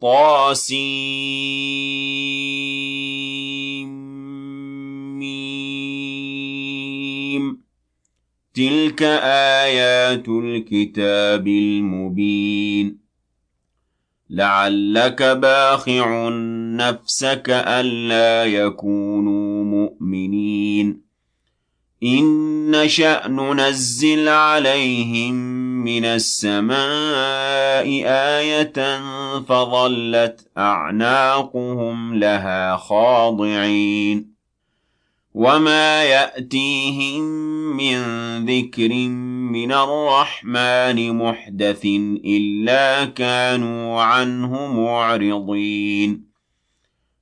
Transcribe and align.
طاسيم. 0.00 1.48
تلك 8.54 9.02
آيات 9.62 10.28
الكتاب 10.28 11.48
المبين. 11.48 12.98
لعلك 14.30 15.22
باخع 15.22 16.28
نفسك 16.76 17.50
ألا 17.50 18.44
يكونوا 18.44 19.64
مؤمنين. 19.64 21.02
إن 22.02 22.70
نشأ 22.70 23.28
ننزل 23.28 24.28
عليهم 24.28 25.57
من 25.88 26.04
السماء 26.04 27.86
آية 28.06 29.00
فظلت 29.40 30.48
أعناقهم 30.58 32.14
لها 32.14 32.76
خاضعين. 32.76 34.38
وما 35.34 36.04
يأتيهم 36.04 37.22
من 37.76 38.00
ذكر 38.46 39.08
من 39.52 39.72
الرحمن 39.72 41.12
محدث 41.12 41.84
إلا 42.24 43.04
كانوا 43.04 44.02
عنه 44.02 44.66
معرضين. 44.66 46.27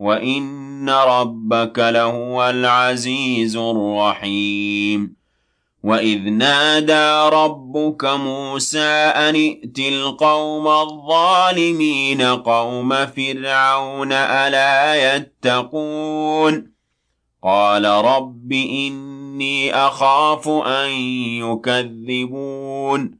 وإن 0.00 0.90
ربك 0.90 1.78
لهو 1.78 2.50
العزيز 2.50 3.56
الرحيم 3.56 5.16
وإذ 5.82 6.18
نادى 6.18 7.36
ربك 7.36 8.04
موسى 8.04 8.88
أن 9.16 9.34
ائت 9.34 9.78
القوم 9.78 10.68
الظالمين 10.68 12.22
قوم 12.22 13.06
فرعون 13.06 14.12
ألا 14.12 15.16
يتقون 15.16 16.72
قال 17.42 17.84
رب 17.84 18.52
إني 18.52 19.74
أخاف 19.74 20.48
أن 20.48 20.90
يكذبون 21.44 23.19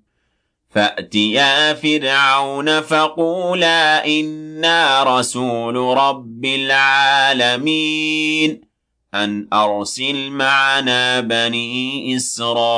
فأتيا 0.71 1.73
فرعون 1.73 2.81
فقولا 2.81 4.05
إنا 4.05 5.03
رسول 5.03 5.75
رب 5.75 6.45
العالمين 6.45 7.91
أن 9.13 9.47
أرسل 9.53 10.29
معنا 10.29 11.19
بني 11.19 12.15
إسرائيل. 12.15 12.71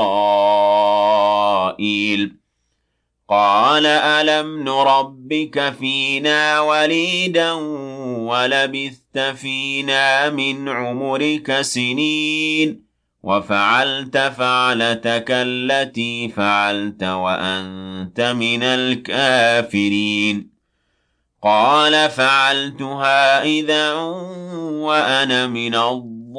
قال 3.30 3.86
ألم 3.86 4.64
نربك 4.64 5.74
فينا 5.80 6.60
وليدا 6.60 7.52
ولبثت 7.52 9.20
فينا 9.20 10.30
من 10.30 10.70
عمرك 10.70 11.62
سنين 11.62 12.83
وفعلت 13.24 14.18
فعلتك 14.18 15.26
التي 15.30 16.30
فعلت 16.30 17.04
وأنت 17.04 18.22
من 18.22 18.64
الكافرين. 18.64 20.54
قال 21.44 22.10
فعلتها 22.10 23.44
إذا 23.44 23.94
وأنا 23.94 25.48
من 25.48 25.76
الضالين. 25.76 26.34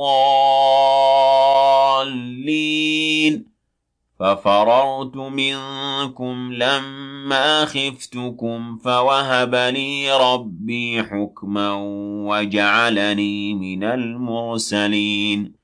ففررت 4.21 5.17
منكم 5.17 6.53
لما 6.53 7.65
خفتكم 7.65 8.79
فوهب 8.85 9.55
لي 9.55 10.13
ربي 10.13 11.03
حكما 11.03 11.73
وجعلني 12.29 13.55
من 13.55 13.85
المرسلين. 13.85 15.64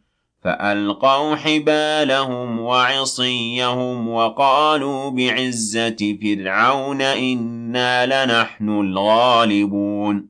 فألقوا 0.43 1.35
حبالهم 1.35 2.59
وعصيهم 2.59 4.09
وقالوا 4.09 5.09
بعزة 5.09 6.17
فرعون 6.21 7.01
إنا 7.01 8.25
لنحن 8.25 8.69
الغالبون. 8.69 10.27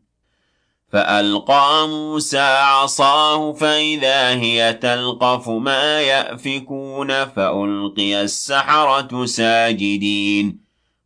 فألقى 0.92 1.88
موسى 1.88 2.40
عصاه 2.40 3.54
فإذا 3.54 4.30
هي 4.30 4.74
تلقف 4.74 5.50
ما 5.50 6.02
يأفكون 6.02 7.26
فألقي 7.26 8.22
السحرة 8.22 9.26
ساجدين. 9.26 10.60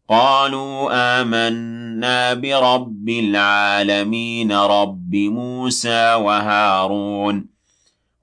قالوا 0.09 0.89
آمنا 1.21 2.33
برب 2.33 3.09
العالمين 3.09 4.51
رب 4.51 5.15
موسى 5.15 6.13
وهارون. 6.13 7.54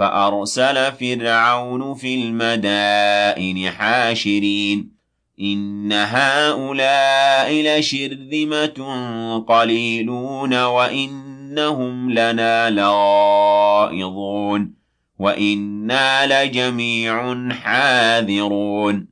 فأرسل 0.00 0.92
فرعون 0.92 1.94
في 1.94 2.14
المدائن 2.14 3.70
حاشرين. 3.70 5.00
إن 5.40 5.92
هؤلاء 5.92 7.52
لشرذمة 7.52 9.44
قليلون 9.48 10.64
وإنهم 10.64 12.10
لنا 12.10 12.70
لغائظون. 12.70 14.74
وإنا 15.18 16.44
لجميع 16.44 17.48
حاذرون. 17.50 19.10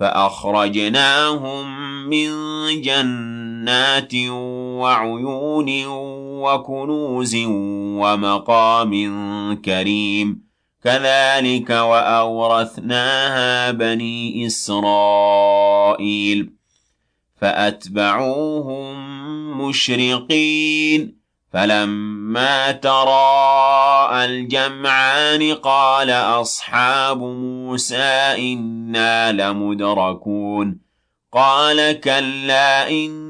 فأخرجناهم 0.00 1.66
من 2.08 2.30
جنات 2.80 4.14
وعيون 4.80 5.86
وكنوز 6.40 7.36
ومقام 8.00 8.92
كريم. 9.64 10.50
كذلك 10.84 11.70
وأورثناها 11.70 13.70
بني 13.70 14.46
إسرائيل. 14.46 16.50
فأتبعوهم 17.40 18.90
مشرقين. 19.60 21.20
فلما 21.52 22.72
تراءى 22.72 24.24
الجمعان 24.24 25.54
قال 25.54 26.10
أصحاب 26.10 27.22
موسى 27.22 28.52
إنا 28.52 29.32
لمدركون. 29.32 30.78
قال 31.32 32.00
كلا 32.00 32.90
إن 32.90 33.29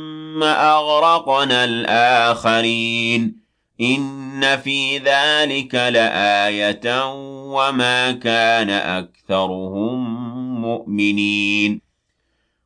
أغرقنا 0.43 1.63
الآخرين. 1.63 3.41
إن 3.81 4.57
في 4.57 4.97
ذلك 4.97 5.75
لآية 5.75 7.13
وما 7.53 8.11
كان 8.11 8.69
أكثرهم 8.69 10.21
مؤمنين. 10.61 11.81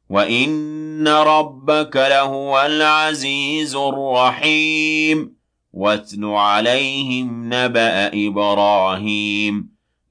وإن 0.09 1.07
ربك 1.07 1.95
لهو 1.95 2.65
العزيز 2.65 3.75
الرحيم. 3.75 5.35
واتل 5.73 6.25
عليهم 6.25 7.53
نبأ 7.53 8.27
إبراهيم. 8.27 9.74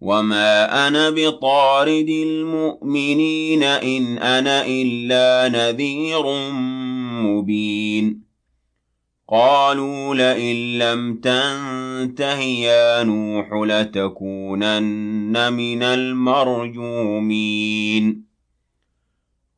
وما 0.00 0.88
أنا 0.88 1.10
بطارد 1.10 2.08
المؤمنين 2.08 3.62
إن 3.62 4.18
أنا 4.18 4.66
إلا 4.66 5.48
نذير 5.48 6.22
مبين 7.22 8.22
قالوا 9.28 10.14
لئن 10.14 10.78
لم 10.78 11.14
تنته 11.14 12.40
يا 12.40 13.04
نوح 13.04 13.52
لتكونن 13.52 15.52
من 15.52 15.82
المرجومين 15.82 17.20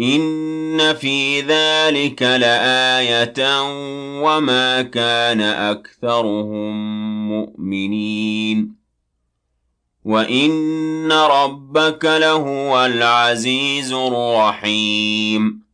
إن 0.00 0.94
في 0.94 1.40
ذلك 1.40 2.22
لآية 2.22 3.62
وما 4.22 4.82
كان 4.82 5.40
أكثرهم 5.40 6.74
مؤمنين 7.28 8.74
وإن 10.04 11.12
ربك 11.12 12.04
لهو 12.04 12.86
العزيز 12.86 13.92
الرحيم 13.92 15.64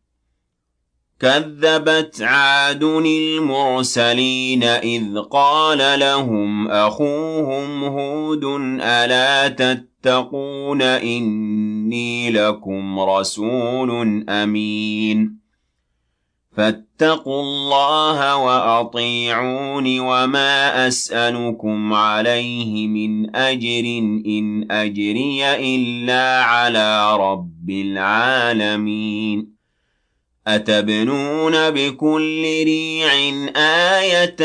كذبت 1.20 2.22
عاد 2.22 2.82
المرسلين 2.82 4.64
إذ 4.64 5.18
قال 5.18 6.00
لهم 6.00 6.68
أخوهم 6.68 7.84
هود 7.84 8.44
ألا 8.80 9.48
تتقون 9.48 10.82
إني 11.90 12.30
لكم 12.30 13.00
رسول 13.00 14.24
أمين. 14.28 15.40
فاتقوا 16.56 17.42
الله 17.42 18.36
وأطيعون 18.36 20.00
وما 20.00 20.88
أسألكم 20.88 21.92
عليه 21.92 22.86
من 22.88 23.36
أجر 23.36 23.84
إن 24.26 24.70
أجري 24.70 25.44
إلا 25.56 26.44
على 26.44 27.16
رب 27.16 27.70
العالمين. 27.70 29.52
أتبنون 30.46 31.70
بكل 31.70 32.42
ريع 32.64 33.12
آية 33.56 34.36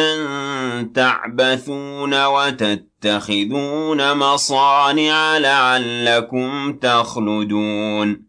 تعبثون 0.94 2.14
وتتخذون 3.06 4.14
مصانع 4.14 5.38
لعلكم 5.38 6.74
تخلدون. 6.74 8.26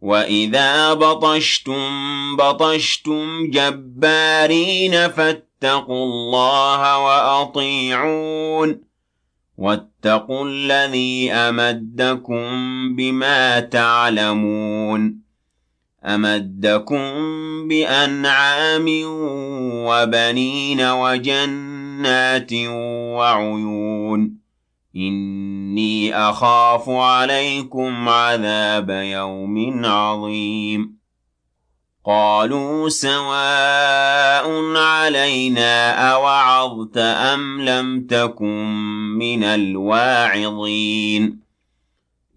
وإذا 0.00 0.94
بطشتم 0.94 1.90
بطشتم 2.36 3.50
جبارين 3.50 5.08
فاتقوا 5.08 6.04
الله 6.04 6.98
وأطيعون. 6.98 8.80
واتقوا 9.58 10.48
الذي 10.48 11.32
أمدكم 11.32 12.46
بما 12.96 13.60
تعلمون. 13.60 15.28
أمدكم 16.04 17.02
بأنعام 17.68 18.86
وبنين 19.86 20.80
وجنات 21.98 22.52
وعيون. 23.16 24.38
إني 24.96 26.14
أخاف 26.14 26.88
عليكم 26.88 28.08
عذاب 28.08 28.90
يوم 28.90 29.84
عظيم. 29.84 30.98
قالوا 32.06 32.88
سواء 32.88 34.76
علينا 34.76 35.92
أوعظت 36.12 36.96
أم 36.96 37.60
لم 37.60 38.06
تكن 38.06 38.64
من 39.18 39.44
الواعظين. 39.44 41.47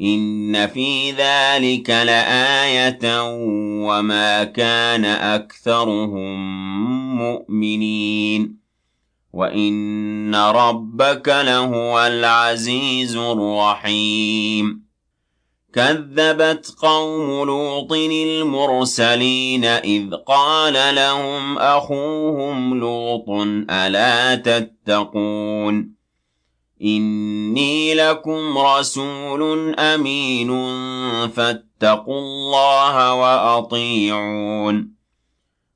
إن 0.00 0.66
في 0.66 1.10
ذلك 1.10 1.90
لآية 1.90 3.22
وما 3.86 4.44
كان 4.44 5.04
أكثرهم 5.04 6.38
مؤمنين 7.18 8.58
وإن 9.32 10.34
ربك 10.34 11.28
لهو 11.28 12.06
العزيز 12.06 13.16
الرحيم 13.16 14.84
كذبت 15.74 16.74
قوم 16.82 17.46
لوط 17.46 17.92
المرسلين 17.92 19.64
إذ 19.64 20.14
قال 20.26 20.94
لهم 20.94 21.58
أخوهم 21.58 22.80
لوط 22.80 23.28
ألا 23.70 24.34
تتقون 24.34 25.94
إني 26.84 27.94
لكم 27.94 28.58
رسول 28.58 29.74
أمين 29.78 30.48
فاتقوا 31.28 32.18
الله 32.18 33.14
وأطيعون. 33.14 34.94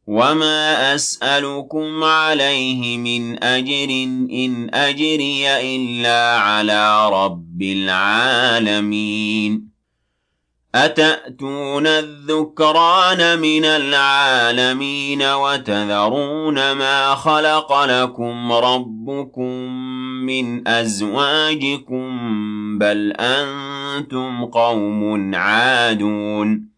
وما 0.07 0.95
أسألكم 0.95 2.05
عليه 2.05 2.99
من 2.99 3.45
أجر 3.45 3.91
إن 4.33 4.71
أجري 4.75 5.77
إلا 5.77 6.39
على 6.39 7.11
رب 7.11 7.63
العالمين. 7.63 9.69
أتأتون 10.75 11.87
الذكران 11.87 13.39
من 13.39 13.65
العالمين 13.65 15.23
وتذرون 15.23 16.73
ما 16.73 17.15
خلق 17.15 17.85
لكم 17.85 18.53
ربكم 18.53 19.69
من 20.29 20.69
أزواجكم 20.69 22.09
بل 22.79 23.13
أنتم 23.13 24.45
قوم 24.45 25.35
عادون. 25.35 26.69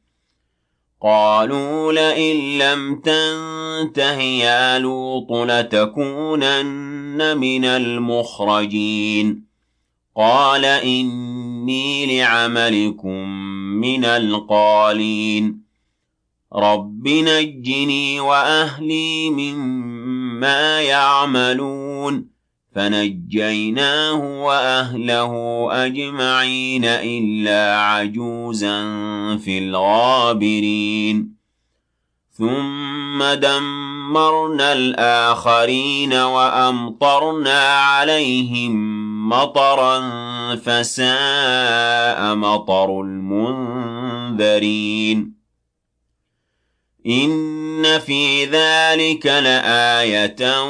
قالوا 1.02 1.92
لئن 1.92 2.58
لم 2.58 3.00
تنته 3.00 4.20
يا 4.20 4.78
لوط 4.78 5.32
لتكونن 5.32 7.36
من 7.36 7.64
المخرجين. 7.64 9.44
قال 10.16 10.64
إني 10.64 12.18
لعملكم 12.18 13.28
من 13.80 14.04
القالين. 14.04 15.62
رب 16.54 17.08
نجني 17.08 18.20
وأهلي 18.20 19.30
مما 19.30 20.80
يعملون. 20.80 22.39
فنجيناه 22.74 24.44
وأهله 24.44 25.32
أجمعين 25.86 26.84
إلا 26.84 27.80
عجوزا 27.80 28.82
في 29.36 29.58
الغابرين 29.58 31.34
ثم 32.32 33.24
دمرنا 33.34 34.72
الآخرين 34.72 36.12
وأمطرنا 36.12 37.74
عليهم 37.74 39.00
مطرا 39.28 40.00
فساء 40.56 42.34
مطر 42.34 43.00
المنذرين 43.00 44.20
إن 47.06 47.98
في 47.98 48.44
ذلك 48.44 49.26
لآية 49.26 50.62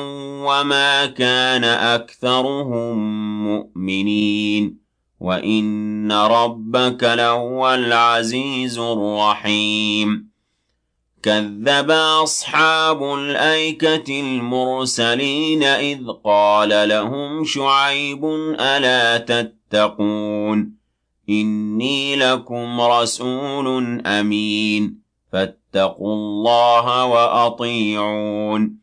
وما 0.44 1.06
كان 1.06 1.64
أكثرهم 1.64 2.98
مؤمنين 3.44 4.80
وإن 5.20 6.12
ربك 6.12 7.02
لهو 7.02 7.74
العزيز 7.74 8.78
الرحيم 8.78 10.30
كذب 11.22 11.90
أصحاب 11.90 13.02
الأيكة 13.02 14.20
المرسلين 14.20 15.62
إذ 15.62 16.00
قال 16.24 16.88
لهم 16.88 17.44
شعيب 17.44 18.24
ألا 18.60 19.18
تتقون 19.18 20.72
إني 21.28 22.16
لكم 22.16 22.80
رسول 22.80 24.00
أمين 24.06 25.00
فاتقوا 25.72 26.14
الله 26.14 27.04
وأطيعون. 27.04 28.80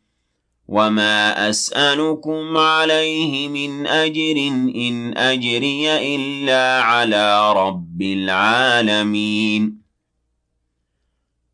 وما 0.67 1.49
أسألكم 1.49 2.57
عليه 2.57 3.47
من 3.47 3.87
أجر 3.87 4.37
إن 4.75 5.17
أجري 5.17 6.15
إلا 6.15 6.81
على 6.81 7.53
رب 7.53 8.01
العالمين. 8.01 9.81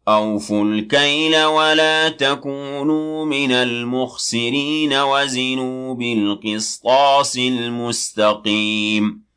أوفوا 0.08 0.66
الكيل 0.66 1.44
ولا 1.44 2.10
تكونوا 2.10 3.26
من 3.26 3.52
المخسرين 3.52 4.94
وزنوا 4.94 5.94
بالقسطاس 5.94 7.38
المستقيم. 7.38 9.33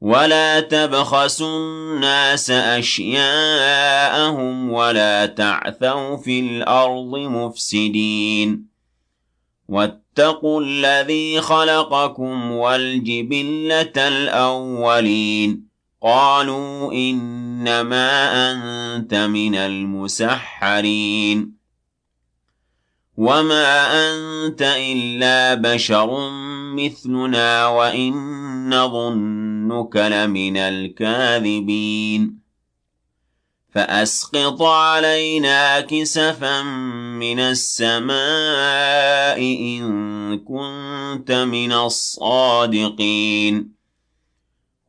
ولا 0.00 0.60
تبخسوا 0.60 1.58
الناس 1.58 2.50
أشياءهم 2.50 3.12
ولا 4.72 5.26
تعثوا 5.26 6.16
في 6.16 6.40
الأرض 6.40 7.16
مفسدين 7.18 8.68
واتقوا 9.68 10.62
الذي 10.62 11.40
خلقكم 11.40 12.52
والجبلة 12.52 13.92
الأولين 13.96 15.68
قالوا 16.02 16.92
إنما 16.92 18.08
أنت 18.52 19.14
من 19.14 19.54
المسحرين 19.54 20.78
وما 23.16 23.86
أنت 24.10 24.62
إلا 24.62 25.54
بشر 25.54 26.30
مثلنا 26.74 27.68
وإن 27.68 28.72
نظنك 29.68 29.96
لمن 29.96 30.56
الكاذبين. 30.56 32.38
فأسقط 33.74 34.62
علينا 34.62 35.80
كسفا 35.80 36.62
من 37.18 37.40
السماء 37.40 39.40
إن 39.40 40.38
كنت 40.38 41.32
من 41.32 41.72
الصادقين. 41.72 43.72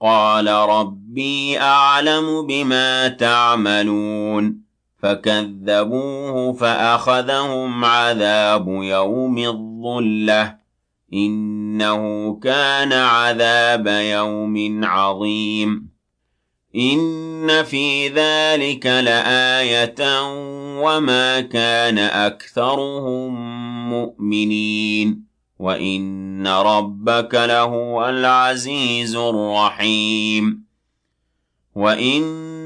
قال 0.02 0.48
ربي 0.48 1.60
أعلم 1.60 2.48
بما 2.48 3.08
تعملون. 3.08 4.70
فكذبوه 5.04 6.54
فأخذهم 6.54 7.86
عذاب 7.86 8.68
يوم 8.68 9.38
الظلة. 9.38 10.59
إنه 11.14 12.34
كان 12.40 12.94
عذاب 12.94 13.88
يوم 13.88 14.86
عظيم. 14.86 15.90
إن 16.76 17.64
في 17.64 18.08
ذلك 18.08 18.86
لآية 18.86 20.22
وما 20.82 21.42
كان 21.42 21.98
أكثرهم 21.98 23.34
مؤمنين. 23.90 25.24
وإن 25.60 26.48
ربك 26.48 27.34
لهو 27.34 28.10
العزيز 28.10 29.16
الرحيم. 29.16 30.64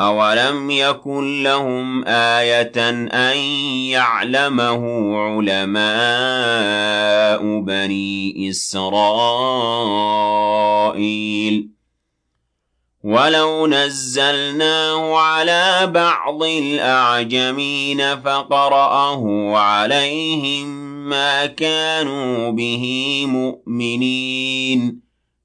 أولم 0.00 0.70
يكن 0.70 1.42
لهم 1.42 2.04
آية 2.04 2.90
أن 3.12 3.36
يعلمه 3.90 5.16
علماء 5.18 5.80
بني 7.60 8.50
إسرائيل 8.50 9.70
ولو 13.04 13.66
نزلناه 13.66 15.16
على 15.16 15.86
بعض 15.86 16.42
الأعجمين 16.42 18.20
فقرأه 18.20 19.52
عليهم 19.56 20.66
ما 21.08 21.46
كانوا 21.46 22.50
به 22.50 23.24
مؤمنين 23.28 25.09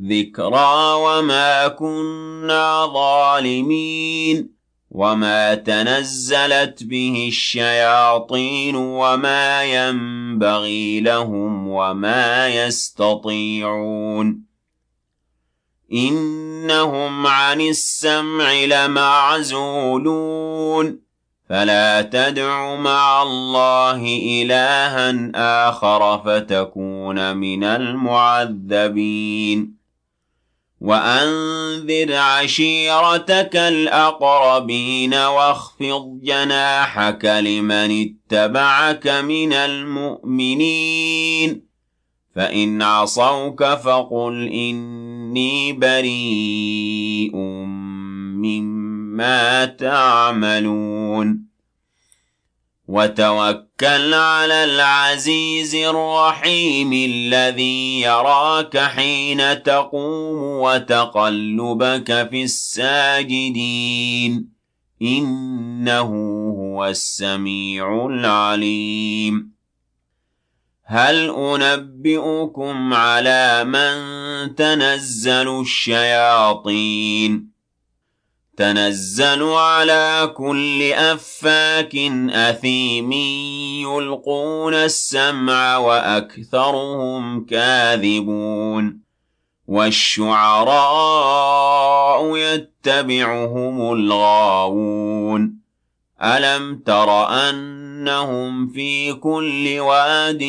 ذكرى 0.00 0.94
وما 0.94 1.68
كنا 1.68 2.86
ظالمين 2.86 4.54
وما 4.90 5.54
تنزلت 5.54 6.84
به 6.84 7.26
الشياطين 7.28 8.76
وما 8.76 9.64
ينبغي 9.64 11.00
لهم 11.00 11.68
وما 11.68 12.48
يستطيعون 12.48 14.44
إنهم 15.92 17.26
عن 17.26 17.60
السمع 17.60 18.52
لمعزولون 18.64 20.24
فلا 21.48 22.02
تدع 22.02 22.74
مع 22.74 23.22
الله 23.22 24.00
إلها 24.42 25.30
آخر 25.68 26.18
فتكون 26.18 27.36
من 27.36 27.64
المعذبين 27.64 29.24
وأنذر 30.84 32.16
عشيرتك 32.16 33.56
الأقربين 33.56 35.14
واخفض 35.14 36.20
جناحك 36.22 37.24
لمن 37.24 38.06
اتبعك 38.06 39.06
من 39.06 39.52
المؤمنين. 39.52 40.94
فإن 42.34 42.82
عصوك 42.82 43.64
فقل 43.64 44.48
إني 44.48 45.72
بريء 45.72 47.36
مما 48.44 49.64
تعملون. 49.64 51.53
وتوكل 52.88 54.14
على 54.14 54.64
العزيز 54.64 55.74
الرحيم 55.74 56.92
الذي 56.92 58.00
يراك 58.00 58.78
حين 58.78 59.62
تقوم 59.62 60.42
وتقلبك 60.42 62.28
في 62.30 62.42
الساجدين. 62.42 64.48
إنه 65.02 66.10
هو 66.50 66.86
السميع 66.86 68.06
العليم. 68.06 69.54
هل 70.84 71.30
أنبئكم 71.30 72.94
على 72.94 73.64
من 73.64 74.54
تنزل 74.54 75.60
الشياطين؟ 75.60 77.53
تنزل 78.56 79.42
على 79.42 80.32
كل 80.36 80.92
أفاك 80.92 81.96
أثيم 82.30 83.12
يلقون 83.82 84.74
السمع 84.74 85.76
وأكثرهم 85.76 87.44
كاذبون 87.44 89.00
والشعراء 89.66 90.76
يتبعهم 92.36 93.92
الغاوون 93.92 95.58
ألم 96.22 96.78
تر 96.78 97.28
أنهم 97.28 98.68
في 98.68 99.12
كل 99.12 99.78
واد 99.78 100.42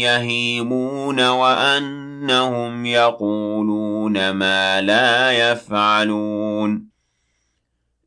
يهيمون 0.00 1.28
وأنهم 1.28 2.86
يقولون 2.86 4.30
ما 4.30 4.80
لا 4.80 5.32
يفعلون 5.32 6.93